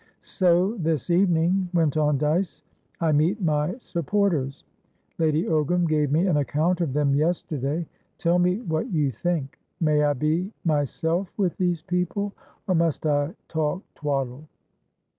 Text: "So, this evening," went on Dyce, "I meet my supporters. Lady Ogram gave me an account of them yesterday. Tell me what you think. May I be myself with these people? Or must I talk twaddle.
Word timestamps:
"So, 0.23 0.77
this 0.77 1.11
evening," 1.11 1.69
went 1.75 1.95
on 1.95 2.17
Dyce, 2.17 2.63
"I 2.99 3.11
meet 3.11 3.39
my 3.39 3.77
supporters. 3.77 4.63
Lady 5.19 5.43
Ogram 5.43 5.87
gave 5.87 6.11
me 6.11 6.25
an 6.25 6.37
account 6.37 6.81
of 6.81 6.93
them 6.93 7.13
yesterday. 7.13 7.85
Tell 8.17 8.39
me 8.39 8.61
what 8.61 8.89
you 8.91 9.11
think. 9.11 9.59
May 9.79 10.03
I 10.03 10.13
be 10.13 10.51
myself 10.65 11.31
with 11.37 11.55
these 11.57 11.83
people? 11.83 12.33
Or 12.67 12.73
must 12.73 13.05
I 13.05 13.35
talk 13.47 13.83
twaddle. 13.93 14.45